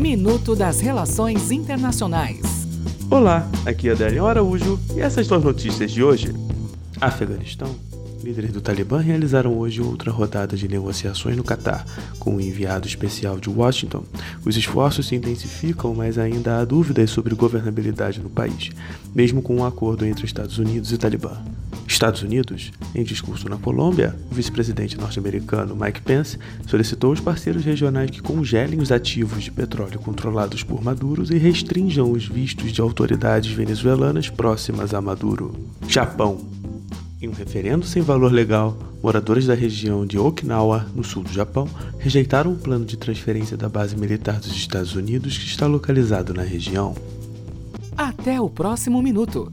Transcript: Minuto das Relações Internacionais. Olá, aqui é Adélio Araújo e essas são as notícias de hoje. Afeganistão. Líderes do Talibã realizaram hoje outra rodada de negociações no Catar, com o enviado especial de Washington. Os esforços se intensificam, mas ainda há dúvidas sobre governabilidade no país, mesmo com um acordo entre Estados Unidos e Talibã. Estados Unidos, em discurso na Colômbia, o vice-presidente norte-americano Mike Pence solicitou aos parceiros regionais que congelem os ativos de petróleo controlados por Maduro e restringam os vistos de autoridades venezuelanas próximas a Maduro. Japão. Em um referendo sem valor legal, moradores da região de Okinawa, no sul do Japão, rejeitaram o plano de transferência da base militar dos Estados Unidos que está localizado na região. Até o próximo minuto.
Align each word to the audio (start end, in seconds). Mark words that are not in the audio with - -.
Minuto 0.00 0.56
das 0.56 0.80
Relações 0.80 1.50
Internacionais. 1.50 2.40
Olá, 3.10 3.46
aqui 3.66 3.90
é 3.90 3.92
Adélio 3.92 4.24
Araújo 4.24 4.80
e 4.96 5.00
essas 5.00 5.26
são 5.26 5.36
as 5.36 5.44
notícias 5.44 5.90
de 5.90 6.02
hoje. 6.02 6.34
Afeganistão. 6.98 7.68
Líderes 8.24 8.50
do 8.50 8.62
Talibã 8.62 8.98
realizaram 8.98 9.58
hoje 9.58 9.82
outra 9.82 10.10
rodada 10.10 10.56
de 10.56 10.66
negociações 10.66 11.36
no 11.36 11.44
Catar, 11.44 11.84
com 12.18 12.36
o 12.36 12.40
enviado 12.40 12.88
especial 12.88 13.38
de 13.38 13.50
Washington. 13.50 14.02
Os 14.42 14.56
esforços 14.56 15.06
se 15.06 15.16
intensificam, 15.16 15.94
mas 15.94 16.16
ainda 16.16 16.58
há 16.58 16.64
dúvidas 16.64 17.10
sobre 17.10 17.34
governabilidade 17.34 18.20
no 18.20 18.30
país, 18.30 18.70
mesmo 19.14 19.42
com 19.42 19.56
um 19.56 19.66
acordo 19.66 20.06
entre 20.06 20.24
Estados 20.24 20.56
Unidos 20.56 20.92
e 20.92 20.96
Talibã. 20.96 21.36
Estados 21.90 22.22
Unidos, 22.22 22.70
em 22.94 23.02
discurso 23.02 23.48
na 23.48 23.56
Colômbia, 23.56 24.16
o 24.30 24.34
vice-presidente 24.34 24.96
norte-americano 24.96 25.74
Mike 25.74 26.00
Pence 26.00 26.38
solicitou 26.66 27.10
aos 27.10 27.18
parceiros 27.18 27.64
regionais 27.64 28.10
que 28.10 28.22
congelem 28.22 28.80
os 28.80 28.92
ativos 28.92 29.42
de 29.42 29.50
petróleo 29.50 29.98
controlados 29.98 30.62
por 30.62 30.82
Maduro 30.82 31.24
e 31.30 31.36
restringam 31.36 32.12
os 32.12 32.26
vistos 32.26 32.72
de 32.72 32.80
autoridades 32.80 33.50
venezuelanas 33.50 34.30
próximas 34.30 34.94
a 34.94 35.00
Maduro. 35.00 35.52
Japão. 35.88 36.38
Em 37.20 37.28
um 37.28 37.32
referendo 37.32 37.84
sem 37.84 38.00
valor 38.00 38.32
legal, 38.32 38.78
moradores 39.02 39.46
da 39.46 39.54
região 39.54 40.06
de 40.06 40.16
Okinawa, 40.16 40.86
no 40.94 41.02
sul 41.02 41.24
do 41.24 41.32
Japão, 41.32 41.68
rejeitaram 41.98 42.52
o 42.52 42.56
plano 42.56 42.84
de 42.84 42.96
transferência 42.96 43.56
da 43.56 43.68
base 43.68 43.96
militar 43.96 44.38
dos 44.38 44.54
Estados 44.54 44.94
Unidos 44.94 45.36
que 45.36 45.44
está 45.44 45.66
localizado 45.66 46.32
na 46.32 46.42
região. 46.42 46.94
Até 47.96 48.40
o 48.40 48.48
próximo 48.48 49.02
minuto. 49.02 49.52